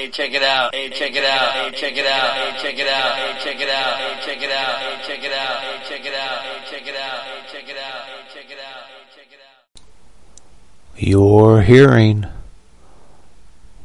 [0.00, 0.74] Hey, check it out.
[0.74, 1.52] Hey, check it out.
[1.52, 2.32] Hey, check it out.
[2.32, 3.16] Hey, check it out.
[3.16, 3.96] Hey, check it out.
[3.98, 4.80] Hey, check it out.
[4.80, 5.60] Hey, check it out.
[5.60, 6.40] Hey, check it out.
[6.40, 7.20] Hey, check it out.
[7.20, 8.00] Hey, check it out.
[8.06, 8.82] Hey, check it out.
[8.88, 9.82] Hey, check it out.
[10.96, 12.24] You're hearing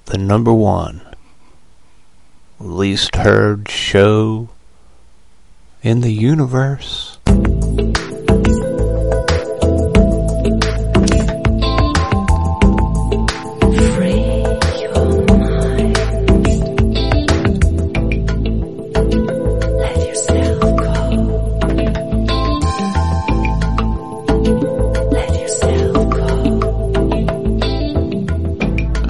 [0.05, 1.01] the number one
[2.62, 4.47] least heard show
[5.84, 7.15] in the universe.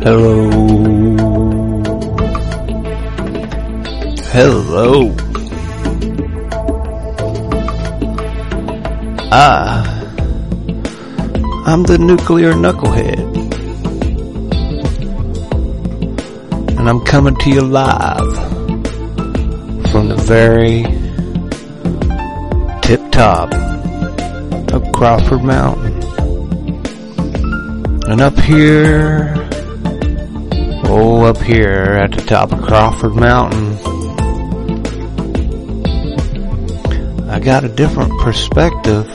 [0.05, 0.51] Hello.
[4.29, 5.15] Hello.
[9.31, 9.81] Ah,
[11.65, 13.17] I'm the nuclear knucklehead.
[16.77, 18.35] And I'm coming to you live
[19.89, 20.83] from the very
[22.83, 23.51] tip top
[24.71, 25.95] of Crawford Mountain.
[28.07, 29.44] And up here
[31.45, 33.77] here at the top of Crawford Mountain,
[37.29, 39.07] I got a different perspective.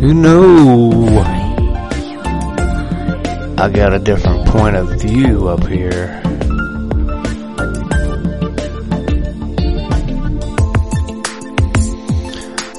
[0.00, 1.18] You know,
[3.58, 6.22] I got a different point of view up here.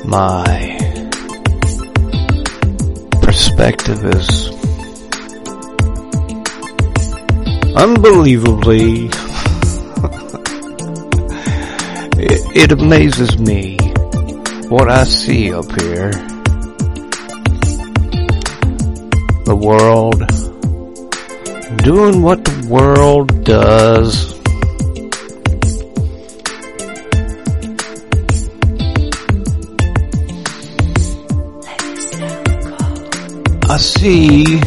[0.05, 0.77] My
[3.21, 4.58] perspective is
[7.79, 9.05] unbelievably
[12.17, 13.77] it, it amazes me
[14.67, 16.11] what I see up here.
[19.45, 20.19] The world
[21.77, 24.37] doing what the world does.
[33.69, 34.61] I see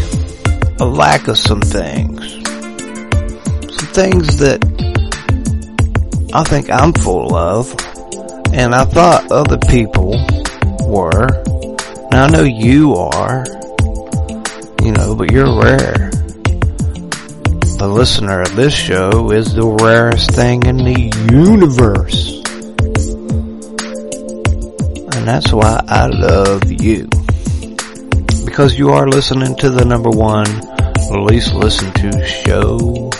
[0.81, 2.12] a lack of some things.
[3.93, 4.61] Things that
[6.33, 7.71] I think I'm full of,
[8.53, 10.13] and I thought other people
[10.87, 11.29] were.
[12.11, 13.45] Now I know you are,
[14.83, 16.11] you know, but you're rare.
[17.79, 22.43] The listener of this show is the rarest thing in the universe.
[25.17, 27.09] And that's why I love you
[28.45, 30.47] because you are listening to the number one
[31.21, 33.11] least listened to show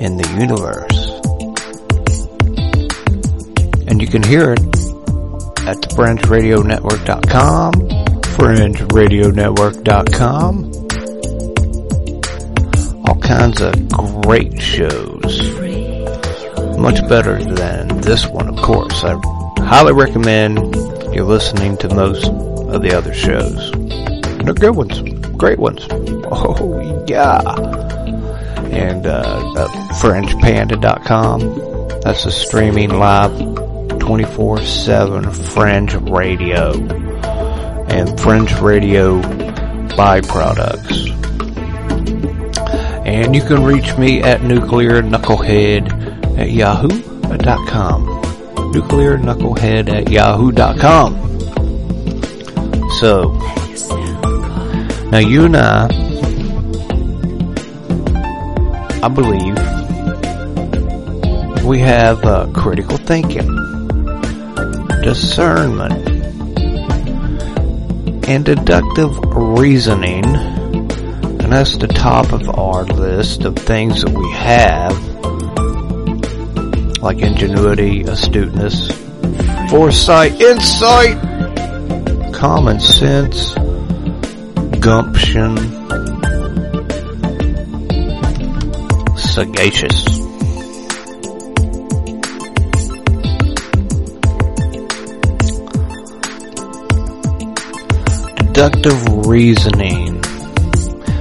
[0.00, 1.20] in the universe.
[3.86, 4.60] And you can hear it
[5.68, 7.72] at the FrenchRadioNetwork.com,
[8.36, 10.72] FrenchRadioNetwork.com.
[13.06, 13.74] All kinds of
[14.22, 15.42] great shows.
[16.78, 19.04] Much better than this one, of course.
[19.04, 19.20] I
[19.58, 20.74] highly recommend
[21.14, 23.70] you listening to most of the other shows.
[24.44, 25.02] They're good ones,
[25.36, 25.86] great ones.
[26.32, 27.42] Oh yeah.
[28.70, 29.68] And uh, uh,
[30.00, 32.00] FrenchPanda.com.
[32.00, 36.72] That's a streaming live 24/7 French radio
[37.88, 39.20] and French radio
[39.90, 41.10] byproducts.
[43.04, 48.04] And you can reach me at nuclear knucklehead at yahoo.com.
[48.72, 51.16] Nuclear knucklehead at yahoo.com.
[53.00, 53.32] So,
[55.10, 55.88] now you and I,
[59.02, 59.56] I believe,
[61.64, 63.46] we have uh, critical thinking,
[65.02, 66.06] discernment,
[68.28, 74.92] and deductive reasoning, and that's the top of our list of things that we have,
[77.02, 78.90] like ingenuity, astuteness,
[79.70, 81.16] foresight, insight,
[82.34, 83.54] common sense,
[84.78, 85.79] gumption,
[89.40, 90.04] sagacious.
[98.36, 100.22] Deductive reasoning.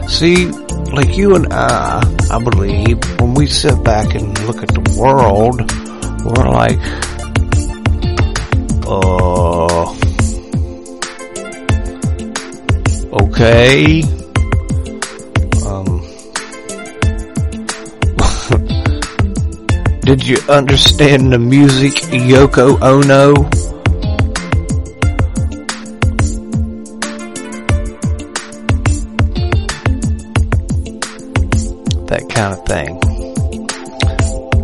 [0.10, 0.48] See,
[0.92, 5.62] like you and I, I believe, when we sit back and look at the world,
[6.25, 6.80] we're like,
[8.86, 9.95] uh,
[13.24, 14.19] okay.
[20.10, 23.34] Did you understand the music Yoko Ono?
[32.08, 33.00] that kind of thing.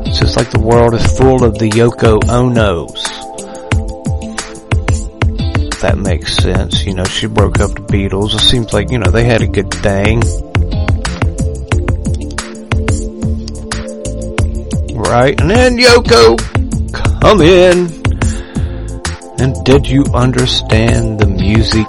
[0.08, 2.98] It's just like the world is full of the Yoko Onos.
[5.72, 6.84] If that makes sense.
[6.88, 8.34] You know, she broke up the Beatles.
[8.34, 10.24] It seems like, you know, they had a good thing.
[15.16, 15.40] Right?
[15.40, 16.36] And then Yoko
[16.92, 17.88] come in.
[19.40, 21.88] And did you understand the music,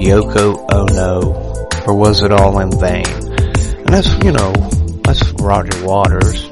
[0.00, 1.84] Yoko Ono?
[1.86, 3.04] Or was it all in vain?
[3.06, 4.52] And that's, you know,
[5.04, 6.48] that's Roger Waters.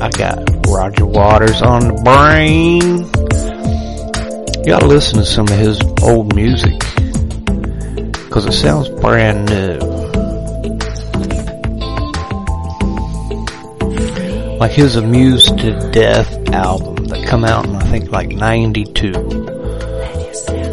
[0.00, 0.38] I got
[0.68, 3.04] Roger Waters on the brain.
[4.60, 6.80] You gotta listen to some of his old music.
[8.30, 9.93] Cause it sounds brand new.
[14.64, 19.12] Like his Amused to Death album that come out in I think like 92.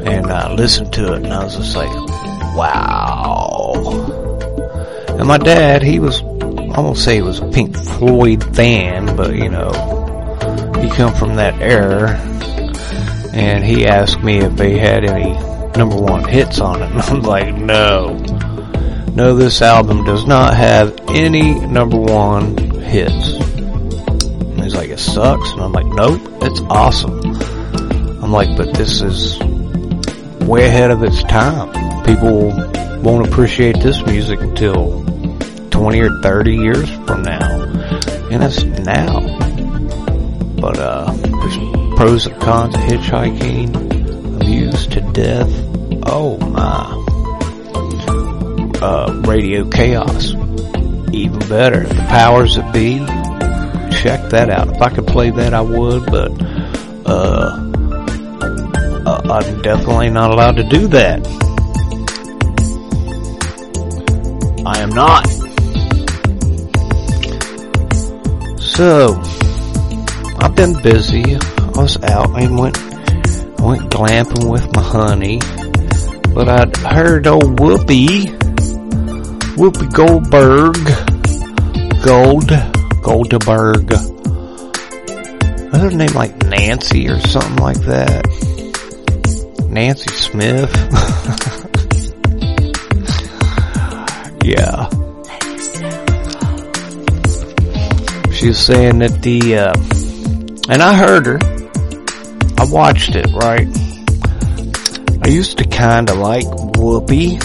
[0.06, 1.94] And I listened to it and I was just like,
[2.56, 3.74] wow.
[5.10, 9.36] And my dad, he was, I won't say he was a Pink Floyd fan, but
[9.36, 9.72] you know,
[10.80, 12.12] he come from that era.
[13.34, 15.34] And he asked me if they had any
[15.78, 16.92] number one hits on it.
[16.92, 18.16] And I'm like, no.
[19.16, 23.51] No, this album does not have any number one hits.
[24.72, 25.52] He's like, it sucks.
[25.52, 27.20] And I'm like, nope, it's awesome.
[28.24, 29.38] I'm like, but this is
[30.48, 32.06] way ahead of its time.
[32.06, 32.54] People
[33.02, 35.04] won't appreciate this music until
[35.72, 37.64] 20 or 30 years from now.
[38.32, 39.20] And that's now.
[40.62, 43.76] But, uh, there's pros and cons of hitchhiking,
[44.42, 45.52] amused to death.
[46.06, 46.98] Oh my.
[48.82, 50.32] Uh, radio chaos.
[51.12, 51.86] Even better.
[51.86, 53.06] The powers that be.
[53.92, 54.70] Check that out.
[54.70, 56.32] If I could play that, I would, but,
[57.06, 57.72] uh,
[59.06, 61.26] uh, I'm definitely not allowed to do that.
[64.66, 65.28] I am not.
[68.62, 69.20] So,
[70.40, 71.36] I've been busy.
[71.36, 72.42] I was out.
[72.42, 72.78] and went,
[73.60, 75.40] went glamping with my honey.
[76.34, 78.26] But I'd heard old Whoopi,
[79.58, 80.78] Whoopi Goldberg,
[82.04, 83.92] Gold, Goldberg.
[85.72, 88.26] Was her name like Nancy or something like that?
[89.70, 90.70] Nancy Smith.
[94.44, 94.90] yeah.
[98.34, 99.74] She was saying that the, uh,
[100.72, 101.40] and I heard her.
[102.58, 103.68] I watched it, right?
[105.24, 107.40] I used to kinda like Whoopi.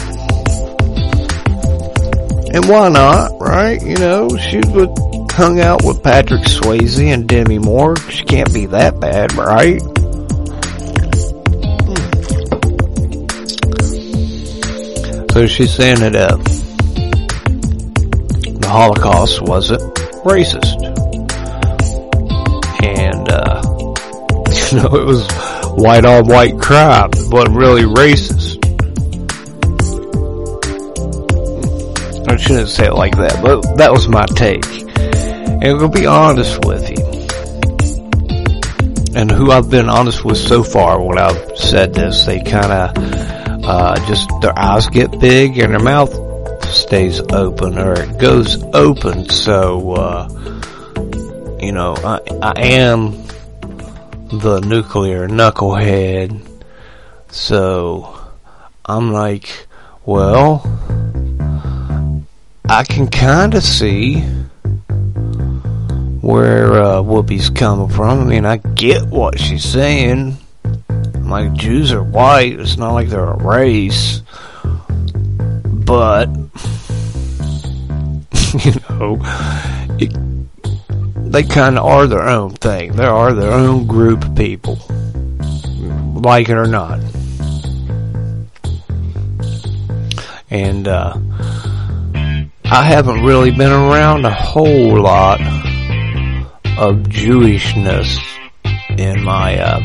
[2.55, 3.83] And why not, right?
[3.83, 4.89] You know, she was
[5.37, 7.95] hung out with Patrick Swayze and Demi Moore.
[8.09, 9.83] She can't be that bad, right?
[15.33, 16.37] So she's saying that uh,
[18.61, 19.83] the Holocaust wasn't
[20.25, 20.83] racist,
[22.83, 23.61] and uh,
[24.73, 25.31] you know it was
[25.77, 27.11] white on white crime.
[27.31, 28.57] Wasn't really racist.
[32.27, 34.86] I shouldn't say it like that, but that was my take.
[35.57, 37.03] And I'm gonna be honest with you.
[39.17, 42.93] And who I've been honest with so far when I've said this, they kinda,
[43.65, 46.13] uh, just, their eyes get big and their mouth
[46.67, 49.31] stays open or it goes open.
[49.31, 50.29] So, uh,
[51.59, 53.13] you know, I, I am
[54.29, 56.47] the nuclear knucklehead.
[57.31, 58.15] So,
[58.85, 59.67] I'm like,
[60.05, 60.63] well,
[62.69, 64.23] I can kinda see
[66.27, 68.21] where uh, Whoopi's coming from.
[68.21, 70.37] I mean, I get what she's saying.
[71.21, 72.59] Like, Jews are white.
[72.59, 74.23] It's not like they're a race.
[75.65, 76.27] But,
[78.65, 79.21] you know,
[80.01, 80.13] it,
[81.31, 82.97] they kind of are their own thing.
[82.97, 84.81] They are their own group of people.
[86.17, 86.99] Like it or not.
[90.51, 91.17] And, uh,
[92.65, 95.39] I haven't really been around a whole lot
[96.79, 98.19] of Jewishness
[98.99, 99.81] in my uh,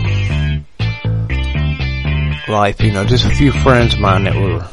[2.50, 2.82] life.
[2.82, 4.68] You know, just a few friends of mine that were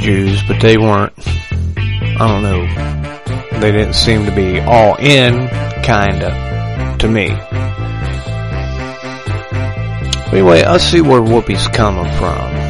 [0.00, 1.12] Jews, but they weren't.
[1.76, 3.60] I don't know.
[3.60, 5.48] They didn't seem to be all in,
[5.82, 7.30] kinda, to me.
[10.32, 12.68] Anyway, I see where Whoopi's coming from.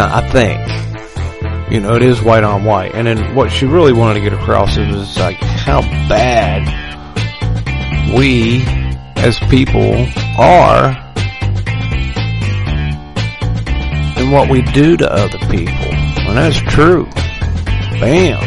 [0.00, 1.72] I think.
[1.72, 2.94] You know, it is white on white.
[2.94, 6.87] And then what she really wanted to get across is like how bad
[8.14, 8.62] we
[9.16, 10.06] as people
[10.38, 10.96] are
[14.18, 15.92] and what we do to other people.
[16.28, 17.06] And that's true.
[18.00, 18.38] Bam.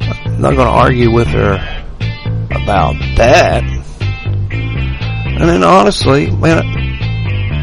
[0.00, 1.54] I'm not going to argue with her
[2.50, 3.62] about that.
[4.52, 6.64] And then honestly, man,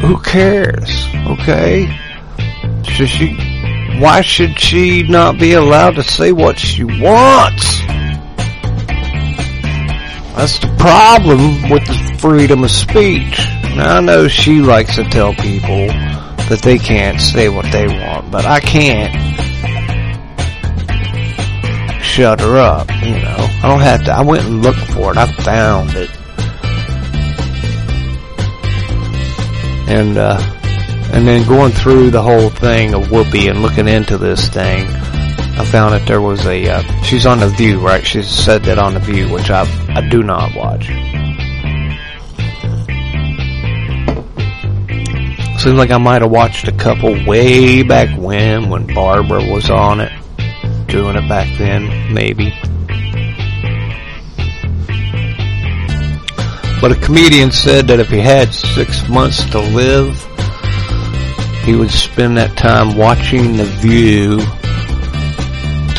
[0.00, 1.06] who cares?
[1.26, 1.86] Okay?
[2.84, 3.34] Should she,
[3.98, 7.79] why should she not be allowed to say what she wants?
[10.40, 13.38] That's the problem with the freedom of speech.
[13.76, 15.88] Now I know she likes to tell people
[16.48, 19.12] that they can't say what they want, but I can't
[22.02, 23.36] shut her up, you know.
[23.62, 26.10] I don't have to, I went and looked for it, I found it.
[29.90, 30.40] And, uh,
[31.12, 34.86] and then going through the whole thing of Whoopi and looking into this thing,
[35.60, 38.02] I found that there was a, uh, she's on The View, right?
[38.02, 40.86] She said that on The View, which I, I do not watch.
[45.60, 50.00] Seems like I might have watched a couple way back when, when Barbara was on
[50.00, 50.10] it.
[50.86, 52.54] Doing it back then, maybe.
[56.80, 60.16] But a comedian said that if he had six months to live,
[61.66, 64.40] he would spend that time watching The View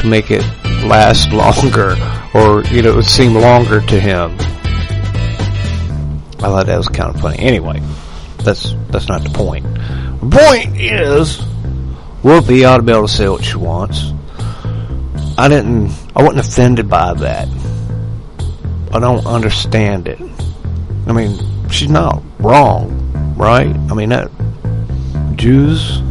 [0.02, 0.44] to make it
[0.84, 1.96] last longer,
[2.34, 4.36] or, you know, seem longer to him.
[6.40, 7.40] I thought that was kind of funny.
[7.40, 7.82] Anyway,
[8.40, 9.64] that's, that's not the point.
[10.22, 11.38] The point is,
[12.24, 14.12] Whoopi ought to be able to say what she wants.
[15.38, 17.48] I didn't, I wasn't offended by that.
[18.94, 20.20] I don't understand it.
[21.08, 21.40] I mean,
[21.70, 23.68] she's not wrong, right?
[23.68, 24.30] I mean, that,
[25.36, 26.02] Jews,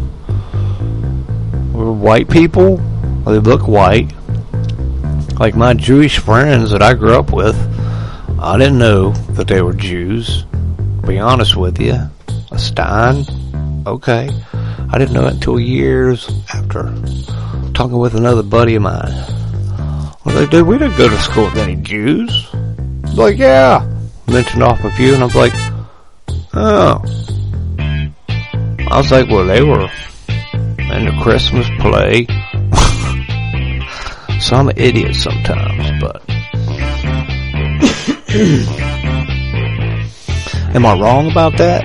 [1.75, 2.81] or white people,
[3.25, 4.13] they look white.
[5.39, 7.57] Like my Jewish friends that I grew up with,
[8.39, 10.45] I didn't know that they were Jews.
[11.07, 11.99] Be honest with you,
[12.51, 13.25] a Stein,
[13.87, 14.31] okay.
[14.93, 16.93] I didn't know it until years after
[17.75, 19.13] talking with another buddy of mine.
[20.25, 22.49] Well, they dude, we didn't go to school with any Jews.
[22.53, 23.89] I was like, yeah.
[24.27, 25.53] Mentioned off a few, and I'm like,
[26.55, 27.03] oh.
[27.79, 29.89] I was like, well, they were
[30.79, 32.27] in the Christmas play.
[34.41, 36.23] So I'm an idiot sometimes, but.
[40.73, 41.85] Am I wrong about that?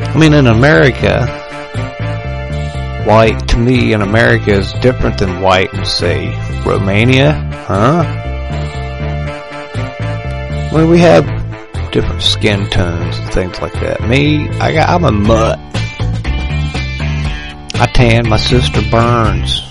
[0.00, 1.26] I mean, in America,
[3.06, 6.28] white to me in America is different than white in say
[6.64, 7.32] Romania,
[7.66, 8.02] huh?
[10.72, 11.24] Well, we have
[11.92, 14.00] different skin tones and things like that.
[14.08, 15.58] Me, I got, I'm a mutt.
[17.78, 19.65] I tan, my sister burns.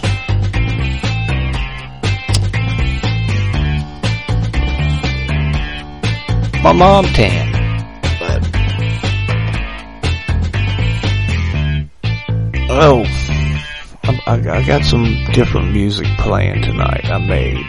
[6.66, 7.52] My mom tan.
[8.20, 8.50] But,
[12.72, 13.04] oh,
[14.04, 17.64] I, I, I got some different music playing tonight I made.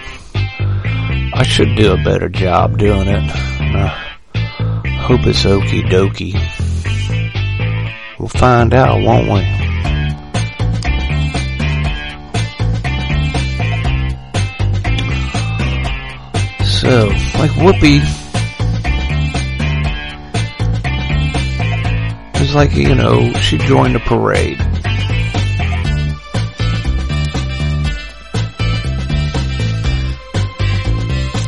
[1.35, 3.31] I should do a better job doing it.
[3.31, 6.33] I hope it's okie dokie.
[8.19, 9.43] We'll find out, won't we?
[16.65, 18.26] So, like Whoopi
[22.57, 24.59] like, you know, she joined a parade.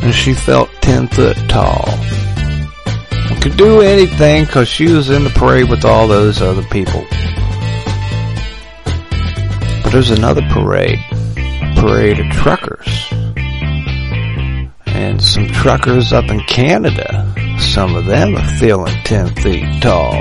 [0.03, 1.87] And she felt 10 foot tall.
[3.41, 7.03] Could do anything cause she was in the parade with all those other people.
[9.83, 10.99] But there's another parade.
[11.77, 13.09] Parade of truckers.
[14.85, 17.35] And some truckers up in Canada.
[17.59, 20.13] Some of them are feeling 10 feet tall.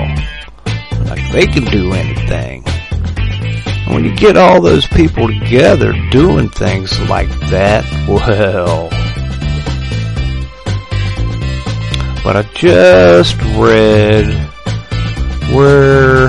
[1.32, 2.64] They can do anything.
[2.66, 8.88] And when you get all those people together doing things like that, well,
[12.24, 14.26] but I just read
[15.54, 16.28] where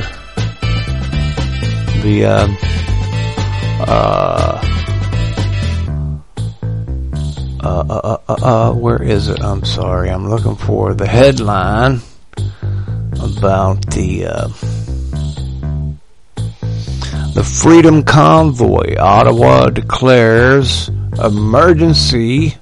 [2.01, 2.57] the um,
[3.81, 4.61] uh,
[7.61, 9.41] uh, uh, uh, uh, where is it?
[9.41, 11.99] I'm sorry, I'm looking for the headline
[13.21, 14.47] about the uh,
[17.39, 18.97] the Freedom Convoy.
[18.97, 20.89] Ottawa declares
[21.23, 22.57] emergency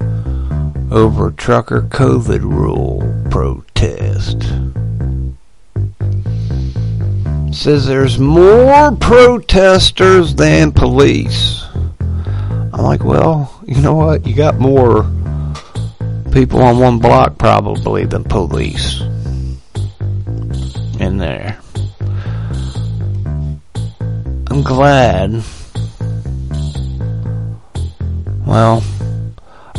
[0.92, 4.44] over trucker COVID rule protest.
[7.52, 11.66] Says there's more protesters than police.
[12.00, 14.28] I'm like, well, you know what?
[14.28, 15.10] You got more
[16.32, 19.02] people on one block probably than police
[21.00, 21.57] in there.
[24.58, 25.44] I'm glad
[28.44, 28.84] Well,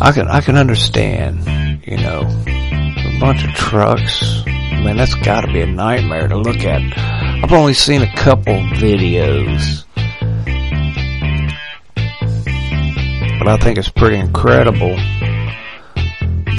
[0.01, 4.45] I can I can understand, you know, a bunch of trucks.
[4.47, 6.81] Man, that's got to be a nightmare to look at.
[6.97, 9.83] I've only seen a couple videos,
[13.41, 14.95] but I think it's pretty incredible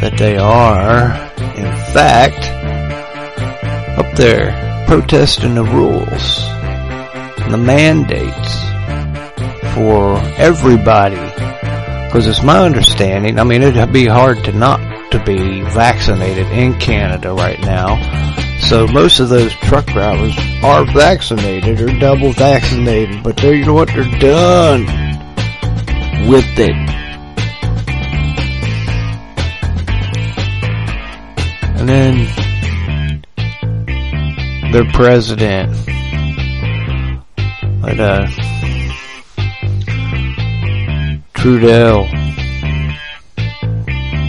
[0.02, 1.14] that they are,
[1.56, 2.50] in fact,
[3.98, 6.49] up there protesting the rules
[7.50, 8.56] the mandates
[9.74, 11.16] for everybody.
[12.08, 14.80] Because it's my understanding, I mean, it'd be hard to not
[15.12, 17.98] to be vaccinated in Canada right now.
[18.60, 23.74] So most of those truck drivers are vaccinated or double vaccinated, but they, you know
[23.74, 24.86] what, they're done
[26.28, 26.76] with it.
[31.80, 32.28] And then
[34.72, 35.74] their president,
[37.82, 38.28] but uh,
[41.34, 42.08] Trudeau,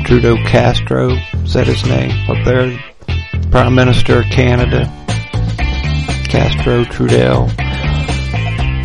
[0.05, 1.11] Trudeau Castro,
[1.43, 2.79] is that his name up there?
[3.51, 4.85] Prime Minister of Canada,
[6.29, 7.49] Castro Trudeau.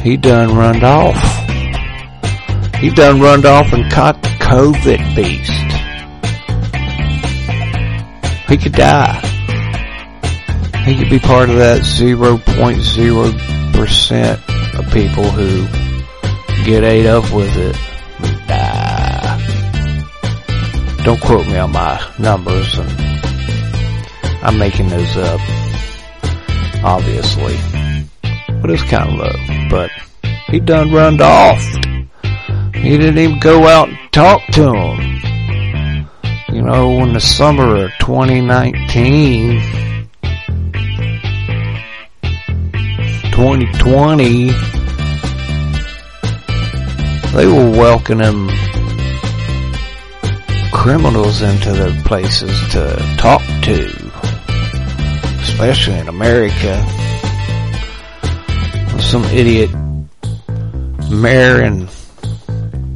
[0.01, 1.21] He done runned off.
[2.79, 5.51] He done runned off and caught the COVID beast.
[8.49, 9.21] He could die.
[10.85, 14.44] He could be part of that 0.0%
[14.77, 15.65] of people who
[16.65, 17.77] get ate up with it
[18.49, 19.15] and.
[21.05, 22.89] Don't quote me on my numbers and
[24.41, 25.39] I'm making those up.
[26.83, 27.55] Obviously.
[28.59, 29.31] But it's kind of low.
[29.69, 29.91] But
[30.47, 31.61] he done runned off.
[32.73, 34.99] He didn't even go out and talk to him.
[36.51, 39.61] You know, in the summer of 2019,
[43.35, 44.47] 2020,
[47.35, 48.47] they were welcoming
[50.71, 53.87] criminals into their places to talk to,
[55.41, 56.81] especially in America.
[59.01, 59.69] Some idiot
[61.11, 61.89] mayor in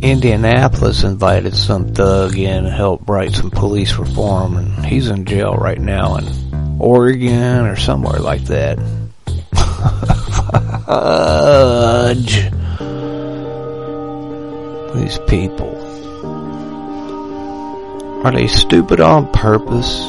[0.01, 5.55] Indianapolis invited some thug in to help write some police reform, and he's in jail
[5.55, 8.79] right now in Oregon or somewhere like that.
[10.89, 12.49] Fudge.
[14.95, 15.75] These people.
[18.25, 19.99] Are they stupid on purpose?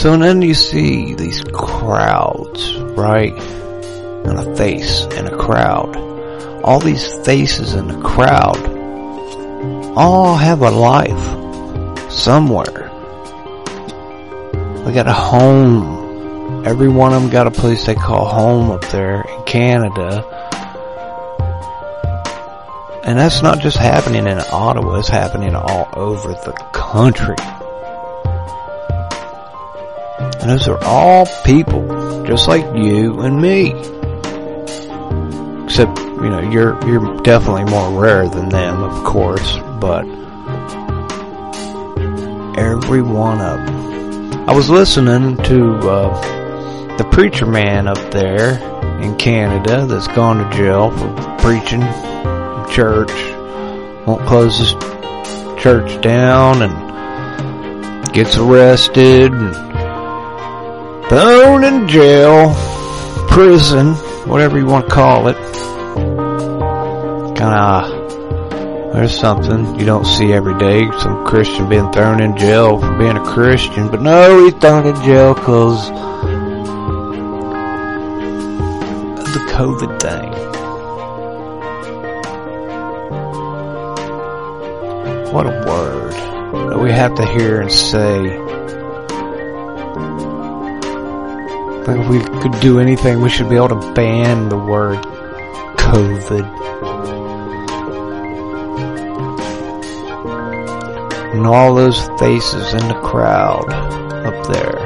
[0.00, 3.34] So then you see these crowds, right?
[4.24, 5.94] And a face in a crowd.
[6.64, 8.56] All these faces in the crowd
[9.94, 11.45] all have a life
[12.16, 12.90] somewhere.
[14.84, 16.64] They got a home.
[16.64, 20.24] Every one of them got a place they call home up there in Canada.
[23.04, 27.36] And that's not just happening in Ottawa, it's happening all over the country.
[30.40, 33.70] And those are all people, just like you and me.
[35.64, 40.15] Except, you know, you're, you're definitely more rare than them, of course, but
[42.56, 44.48] every one of them.
[44.48, 48.58] I was listening to, uh, the preacher man up there
[49.02, 53.12] in Canada that's gone to jail for preaching in church.
[54.06, 54.72] Won't close his
[55.62, 59.54] church down and gets arrested and
[61.08, 62.54] thrown in jail,
[63.28, 63.94] prison,
[64.26, 65.36] whatever you want to call it.
[67.36, 67.95] Kinda,
[68.96, 70.90] there's something you don't see every day.
[71.00, 74.96] Some Christian being thrown in jail for being a Christian, but no, he's thrown in
[75.04, 75.90] jail cause
[79.20, 80.32] of the COVID thing.
[85.30, 86.12] What a word
[86.70, 88.24] that we have to hear and say
[91.88, 94.96] if we could do anything, we should be able to ban the word
[95.76, 96.55] COVID.
[101.36, 104.78] And all those faces in the crowd up there.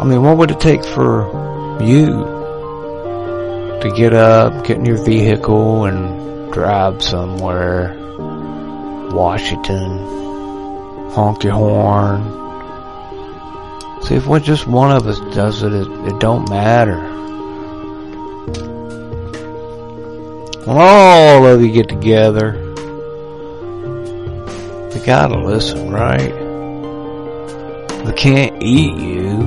[0.00, 1.28] I mean, what would it take for
[1.82, 2.06] you
[3.82, 7.94] to get up, get in your vehicle and drive somewhere?
[9.12, 12.36] Washington, honk your horn,
[14.06, 17.15] See, if just one of us does it, it, it don't matter.
[20.66, 22.54] All of you get together,
[24.92, 26.32] you gotta listen, right?
[28.04, 29.38] They can't eat you,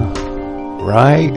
[0.81, 1.33] right?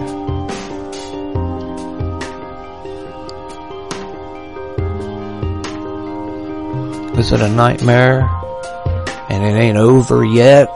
[7.18, 8.22] Is it a nightmare?
[9.28, 10.68] And it ain't over yet?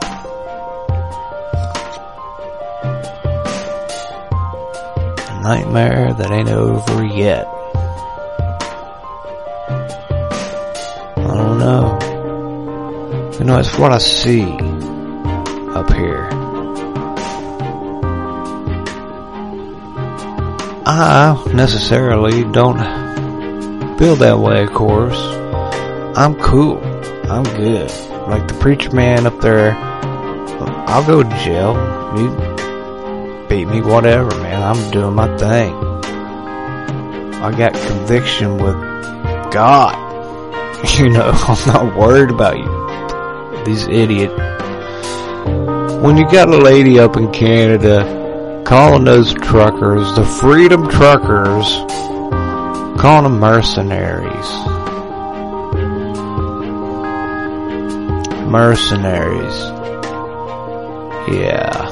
[5.29, 7.47] A nightmare that ain't over yet.
[13.47, 16.27] Know, it's what I see up here.
[20.85, 22.77] I necessarily don't
[23.97, 25.17] feel that way, of course.
[26.17, 26.79] I'm cool.
[27.31, 27.89] I'm good.
[28.27, 31.73] Like the preacher man up there, I'll go to jail.
[32.17, 34.61] You beat me, whatever, man.
[34.61, 35.73] I'm doing my thing.
[37.41, 38.75] I got conviction with
[39.53, 40.05] God.
[40.99, 42.86] You know, I'm not worried about you.
[43.67, 44.31] These idiot.
[46.01, 51.67] When you got a lady up in Canada calling those truckers, the freedom truckers,
[52.97, 54.47] calling them mercenaries.
[58.47, 59.59] Mercenaries.
[61.27, 61.89] Yeah.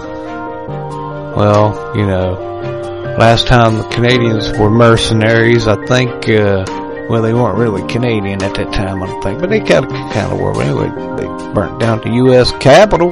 [1.35, 6.63] Well, you know, last time the Canadians were mercenaries, I think, uh,
[7.09, 10.31] well, they weren't really Canadian at that time, I think, but they kind of, kind
[10.31, 10.59] of were.
[10.61, 12.51] Anyway, they burnt down the U.S.
[12.53, 13.11] Capitol.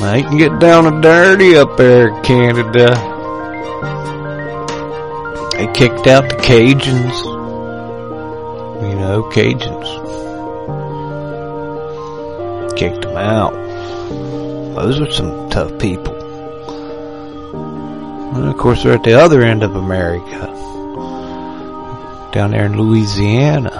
[0.00, 2.88] Now you can get down and dirty up there, Canada.
[5.56, 7.24] They kicked out the Cajuns.
[8.82, 9.88] You know, Cajuns.
[12.76, 13.52] Kicked them out.
[14.74, 16.01] Those are some tough people.
[18.52, 20.46] Of course, we're at the other end of America.
[22.32, 23.72] Down there in Louisiana.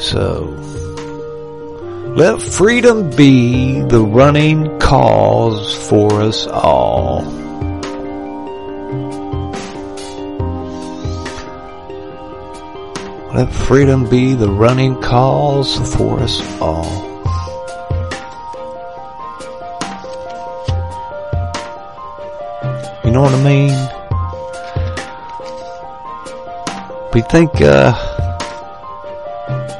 [0.00, 0.52] So,
[2.16, 7.22] let freedom be the running cause for us all.
[13.32, 17.07] Let freedom be the running cause for us all.
[23.18, 23.74] Know what I mean?
[27.12, 27.92] We think, uh,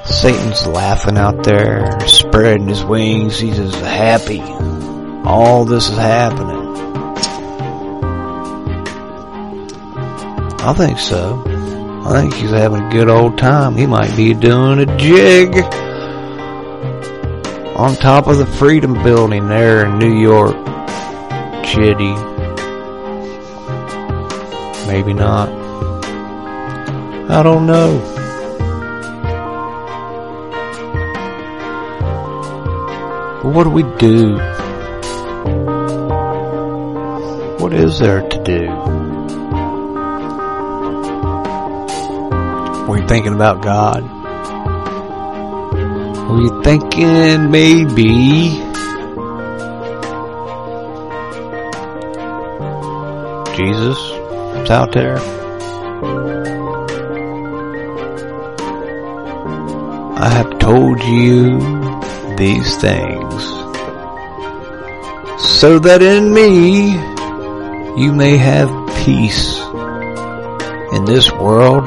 [0.05, 3.39] Satan's laughing out there, spreading his wings.
[3.39, 4.41] He's just happy.
[5.25, 6.67] All this is happening.
[10.61, 11.45] I think so.
[12.07, 13.77] I think he's having a good old time.
[13.77, 15.55] He might be doing a jig
[17.77, 20.57] on top of the Freedom Building there in New York
[21.65, 22.28] City.
[24.89, 25.51] Maybe not.
[27.31, 28.01] I don't know.
[33.43, 34.39] But what do we do?
[37.63, 38.67] What is there to do?
[42.89, 44.03] Were you thinking about God?
[46.31, 48.65] Were you thinking maybe
[53.55, 54.08] Jesus
[54.71, 55.19] out there?
[60.19, 61.59] I have told you
[62.37, 63.45] these things
[65.59, 66.93] so that in me
[68.03, 68.69] you may have
[69.05, 69.59] peace.
[70.93, 71.87] In this world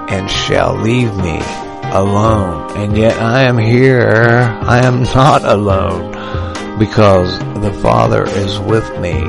[0.08, 1.42] and shall leave me
[1.94, 2.76] alone.
[2.76, 4.58] And yet I am here.
[4.62, 6.12] I am not alone
[6.78, 9.20] because the Father is with me.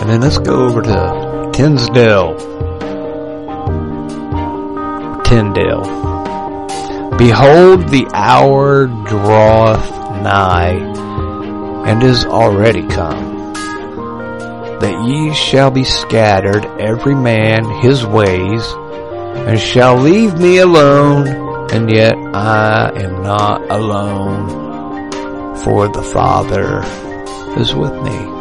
[0.00, 2.36] And then let's go over to Tinsdale.
[5.24, 6.00] Tyndale.
[7.16, 9.90] Behold, the hour draweth
[10.22, 10.78] nigh,
[11.86, 13.29] and is already come,
[14.80, 18.64] that ye shall be scattered, every man his ways,
[19.46, 21.28] and shall leave me alone,
[21.70, 24.48] and yet I am not alone,
[25.62, 26.82] for the Father
[27.60, 28.40] is with me.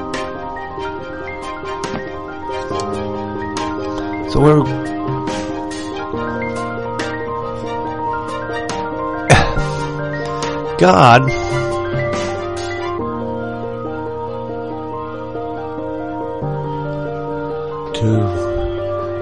[4.31, 4.63] So we're
[10.77, 11.38] God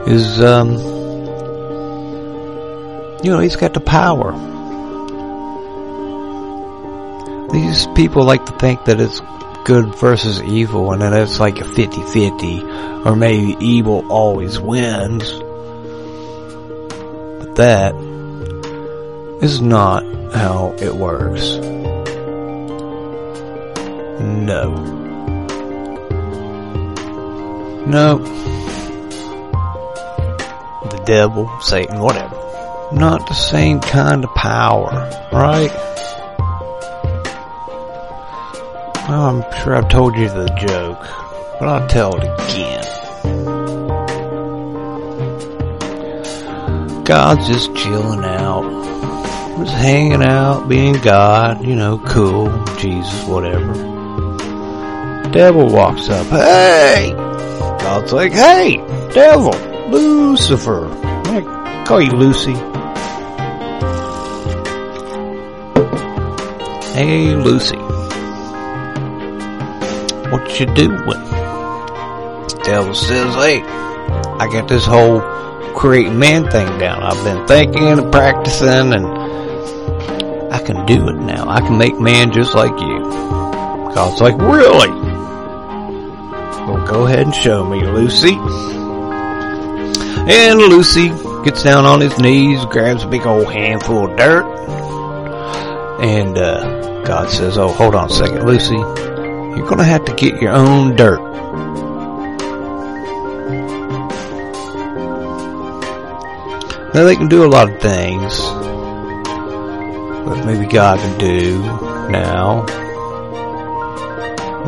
[0.07, 0.71] is um
[3.23, 4.31] you know he's got the power
[7.51, 9.21] these people like to think that it's
[9.65, 15.31] good versus evil and then it's like a 50-50 or maybe evil always wins
[17.39, 17.95] but that
[19.41, 21.57] is not how it works.
[24.19, 24.75] No.
[27.85, 28.56] No.
[31.07, 32.35] Devil, Satan, whatever.
[32.91, 34.91] Not the same kind of power,
[35.31, 35.71] right?
[39.07, 41.01] Well, I'm sure I've told you the joke,
[41.59, 42.83] but I'll tell it again.
[47.03, 48.77] God's just chilling out
[49.65, 53.73] just hanging out, being God, you know, cool, Jesus, whatever.
[55.31, 57.11] Devil walks up, hey!
[57.79, 58.77] God's like, hey,
[59.13, 59.53] devil,
[59.89, 60.87] Lucifer.
[61.25, 62.53] I call you Lucy.
[66.93, 67.77] Hey, Lucy.
[70.31, 71.37] What you doing?
[72.67, 75.21] devil says, hey, I got this whole
[75.73, 77.01] create man thing down.
[77.01, 79.05] I've been thinking and practicing and
[80.53, 81.47] I can do it now.
[81.47, 82.99] I can make man just like you.
[83.95, 84.89] God's like, really?
[86.67, 88.35] Well, go ahead and show me, Lucy.
[90.29, 91.07] And Lucy
[91.45, 94.45] gets down on his knees, grabs a big old handful of dirt,
[96.01, 98.75] and uh, God says, oh, hold on a second, Lucy.
[98.75, 101.21] You're gonna have to get your own dirt.
[106.93, 108.37] Now they can do a lot of things
[110.27, 111.61] that maybe God can do
[112.09, 112.65] now.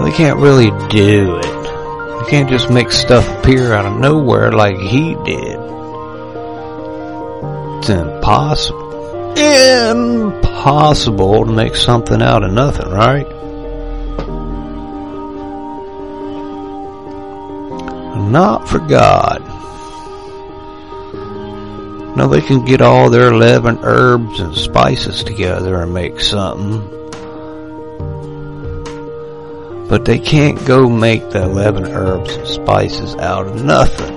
[0.06, 1.59] He can't really do it.
[2.30, 5.60] Can't just make stuff appear out of nowhere like he did.
[7.80, 9.34] It's impossible.
[9.36, 13.28] Impossible to make something out of nothing, right?
[18.30, 19.42] Not for God.
[22.16, 26.99] Now they can get all their 11 herbs and spices together and make something.
[29.90, 34.16] But they can't go make the 11 herbs and spices out of nothing.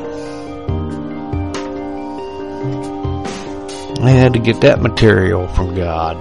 [4.04, 6.16] They had to get that material from God.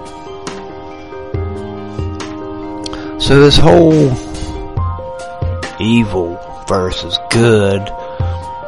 [3.20, 4.10] So this whole
[5.80, 7.82] evil versus good,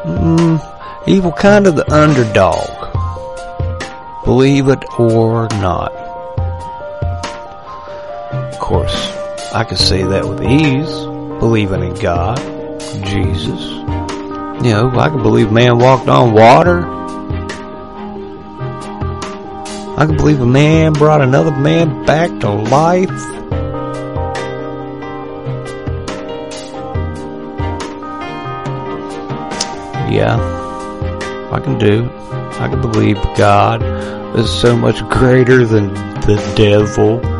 [0.04, 2.84] mm, evil kind of the underdog
[4.24, 5.92] believe it or not.
[8.32, 9.12] Of course,
[9.54, 10.90] I can say that with ease,
[11.38, 12.38] believing in God,
[13.06, 13.70] Jesus.
[14.64, 16.84] You know, I can believe man walked on water.
[19.96, 23.08] I can believe a man brought another man back to life.
[30.10, 30.36] Yeah,
[31.52, 32.10] I can do.
[32.58, 33.84] I can believe God
[34.36, 37.33] is so much greater than the devil.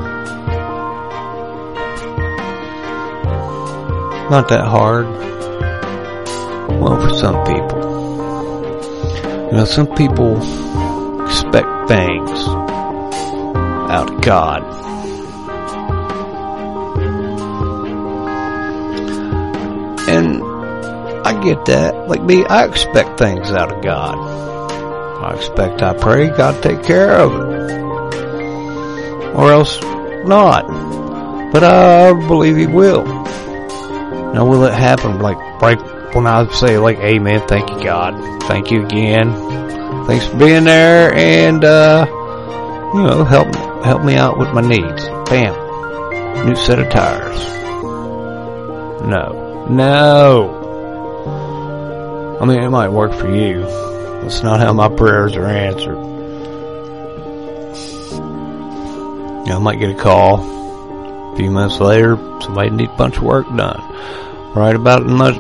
[4.31, 5.07] Not that hard.
[6.81, 7.85] Well, for some people.
[9.47, 10.37] You know, some people
[11.25, 12.49] expect things
[13.91, 14.63] out of God.
[20.09, 20.43] And
[21.27, 22.09] I get that.
[22.09, 24.17] Like me, I expect things out of God.
[25.23, 27.73] I expect I pray God take care of it.
[29.35, 29.81] or else
[30.27, 30.67] not.
[31.53, 33.05] But I believe He will.
[34.35, 35.81] Now, will it happen like right
[36.13, 39.33] when I say like, Amen, thank you God, thank you again,
[40.09, 42.05] thanks for being there, and uh,
[42.95, 45.05] you know, help help me out with my needs.
[45.31, 47.45] Bam, new set of tires.
[49.07, 50.63] No, no.
[52.41, 53.61] I mean, it might work for you.
[53.61, 55.95] That's not how my prayers are answered.
[59.45, 60.54] You know, I might get a call
[61.35, 62.17] a few months later.
[62.41, 63.83] Somebody need a bunch of work done.
[64.55, 65.37] Right about enough,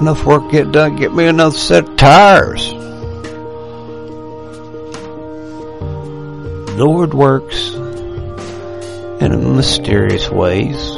[0.00, 0.96] enough work get done.
[0.96, 2.72] Get me another set of tires.
[6.78, 10.96] Lord works in mysterious ways.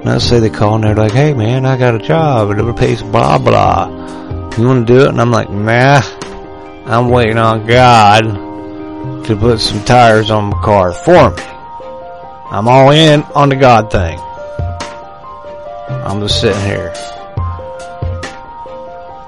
[0.00, 2.60] And I say they call and they're like, hey man, I got a job and
[2.60, 3.88] it pays blah blah.
[4.56, 5.08] You want to do it?
[5.08, 6.00] And I'm like, nah,
[6.86, 11.57] I'm waiting on God to put some tires on my car for me.
[12.50, 14.18] I'm all in on the God thing.
[15.90, 16.94] I'm just sitting here.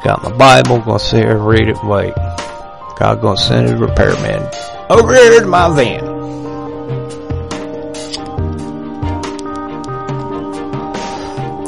[0.02, 2.14] Got my Bible, gonna sit here, read it, wait.
[2.96, 4.48] God gonna send a repairman
[4.88, 6.04] over here to my van.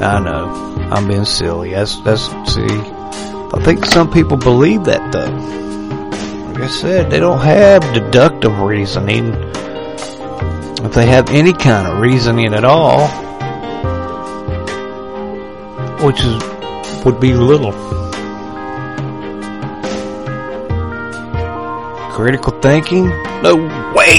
[0.02, 0.88] I know.
[0.90, 1.72] I'm being silly.
[1.72, 6.52] That's, that's, see, I think some people believe that though.
[6.52, 9.51] Like I said, they don't have deductive reasoning.
[10.84, 13.06] If they have any kind of reasoning at all,
[16.04, 17.72] which is, would be little.
[22.10, 23.08] Critical thinking?
[23.42, 23.54] No
[23.94, 24.18] way!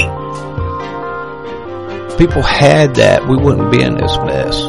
[2.16, 4.62] People had that, we wouldn't be in this mess.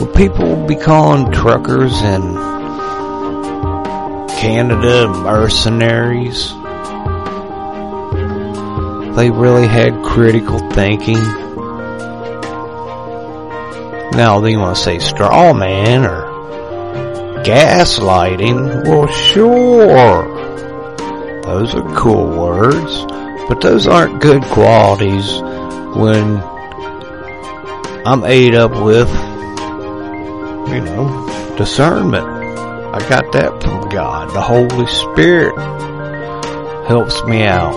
[0.00, 2.34] Would people be calling truckers in
[4.40, 6.54] Canada mercenaries?
[9.16, 11.22] They really had critical thinking.
[14.12, 16.22] Now, you want to say straw man or
[17.44, 18.86] gaslighting?
[18.86, 20.42] Well, sure.
[21.42, 23.04] Those are cool words,
[23.48, 25.40] but those aren't good qualities
[25.96, 26.40] when
[28.04, 29.08] I'm ate up with
[30.72, 32.24] you know, discernment.
[32.24, 34.30] I got that from God.
[34.30, 35.54] The Holy Spirit
[36.86, 37.74] helps me out.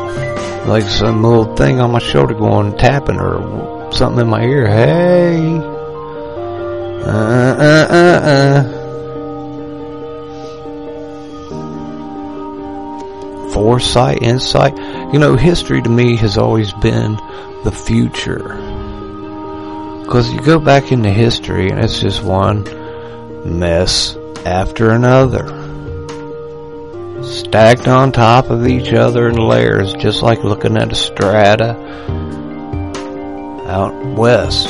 [0.68, 4.68] Like some little thing on my shoulder going tapping or something in my ear.
[4.68, 5.60] Hey.
[7.06, 8.84] Uh, uh, uh, uh.
[13.54, 14.76] Foresight, insight.
[15.14, 17.16] You know, history to me has always been
[17.64, 18.56] the future.
[20.02, 22.64] Because you go back into history and it's just one
[23.60, 25.65] mess after another.
[27.26, 31.76] Stacked on top of each other in layers, just like looking at a strata
[33.68, 34.68] out west.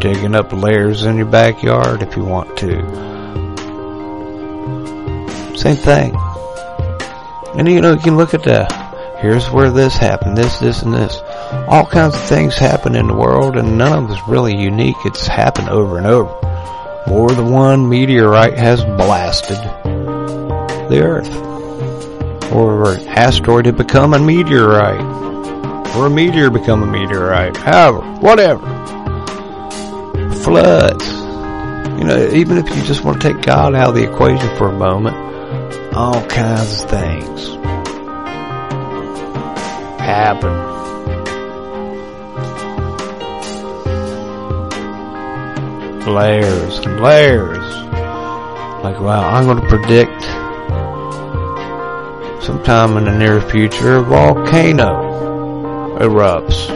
[0.00, 2.82] Digging up layers in your backyard if you want to.
[5.56, 6.14] Same thing.
[7.56, 8.64] And you know, you can look at the,
[9.20, 11.20] here's where this happened, this, this, and this
[11.68, 14.96] all kinds of things happen in the world and none of it's really unique.
[15.04, 16.32] It's happened over and over.
[17.06, 19.58] More than one meteorite has blasted
[20.92, 22.52] the earth.
[22.52, 25.00] Or an asteroid had become a meteorite.
[25.96, 27.56] Or a meteor become a meteorite.
[27.56, 28.66] However, whatever.
[30.42, 31.06] Floods.
[31.98, 34.68] You know, even if you just want to take God out of the equation for
[34.68, 35.16] a moment,
[35.94, 37.48] all kinds of things
[40.00, 40.72] happen.
[46.06, 47.74] layers and layers.
[48.82, 50.24] Like, wow, I'm going to predict
[52.42, 56.68] sometime in the near future a volcano erupts.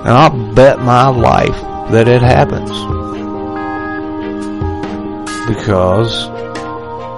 [0.00, 2.70] And I'll bet my life that it happens.
[5.48, 6.28] Because,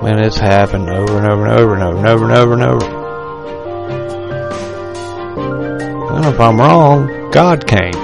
[0.02, 2.62] man, it's happened over and over and over and over and over and over and
[2.62, 2.98] over.
[6.16, 7.94] And if I'm wrong, God came.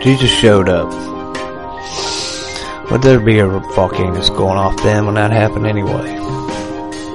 [0.00, 1.13] Jesus showed up.
[2.94, 6.14] Would there'd be a volcano going off then when that happened anyway?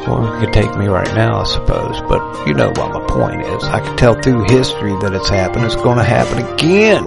[0.06, 3.44] Well, it could take me right now, I suppose, but you know what my point
[3.44, 3.64] is.
[3.64, 5.64] I can tell through history that it's happened.
[5.64, 7.06] It's going to happen again.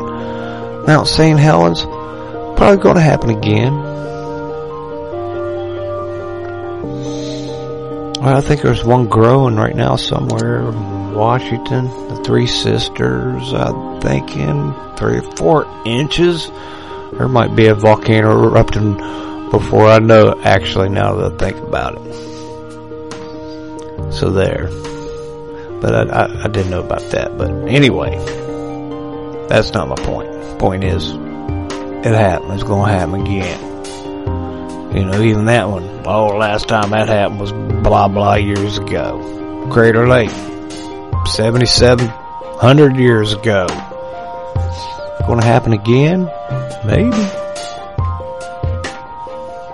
[0.87, 1.39] Mount St.
[1.39, 3.75] Helens, probably going to happen again.
[8.23, 11.89] Well, I think there's one growing right now somewhere in Washington.
[12.09, 16.51] The Three Sisters, I'm thinking three or four inches.
[17.19, 18.97] There might be a volcano erupting
[19.51, 22.15] before I know, it, actually, now that I think about it.
[24.15, 24.69] So there.
[25.81, 27.37] But I, I, I didn't know about that.
[27.37, 28.17] But anyway,
[29.49, 30.59] that's not my point.
[30.59, 32.55] Point is, it happened.
[32.55, 33.61] It's going to happen again.
[34.97, 39.69] You know, even that one, oh, last time that happened was blah blah years ago.
[39.71, 40.31] Crater Lake,
[41.27, 43.67] 7,700 years ago.
[45.27, 46.31] Going to happen again?
[46.85, 47.11] Maybe.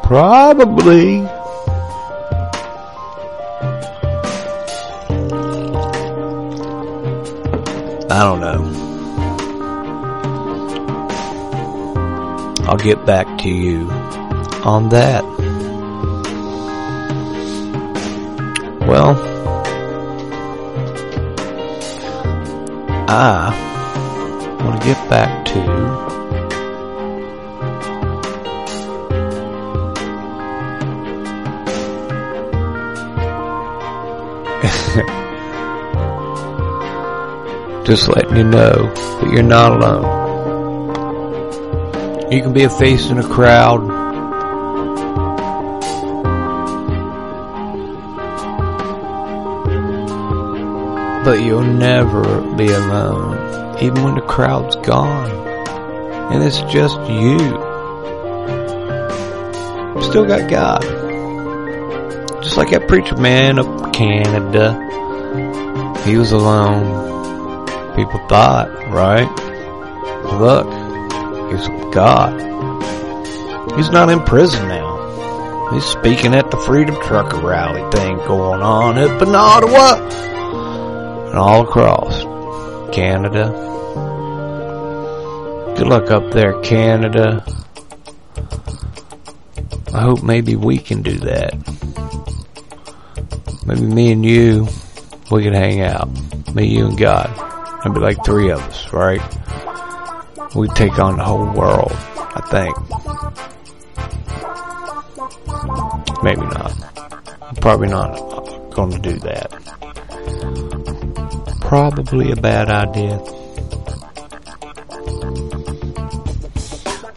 [0.03, 1.27] Probably.
[8.11, 8.79] I don't know.
[12.69, 13.91] I'll get back to you
[14.65, 15.25] on that.
[18.87, 19.17] Well,
[23.09, 23.53] I
[24.65, 26.19] want to get back to
[37.85, 40.29] just letting you know that you're not alone.
[42.31, 43.89] You can be a face in a crowd.
[51.25, 55.38] But you'll never be alone, even when the crowd's gone.
[56.31, 57.39] And it's just you.
[60.03, 60.83] Still got God.
[62.43, 64.73] Just like that preacher man up Canada.
[66.05, 67.67] He was alone.
[67.97, 69.29] People thought, right?
[70.39, 70.67] Look,
[71.51, 72.33] he's with God.
[73.77, 75.71] He's not in prison now.
[75.73, 79.95] He's speaking at the Freedom Trucker rally thing going on at Ottawa
[81.29, 82.23] and all across
[82.95, 83.78] Canada.
[85.79, 87.45] Good luck up there, Canada.
[89.95, 91.55] I hope maybe we can do that.
[93.65, 94.67] Maybe me and you,
[95.31, 96.09] we can hang out.
[96.55, 97.29] Me, you, and God.
[97.79, 99.23] That'd be like three of us, right?
[100.57, 102.77] We'd take on the whole world, I think.
[106.25, 106.73] Maybe not.
[107.61, 108.29] Probably not
[108.87, 109.51] to do that.
[111.61, 113.38] Probably a bad idea.